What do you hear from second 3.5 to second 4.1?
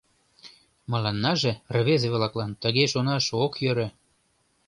йӧрӧ.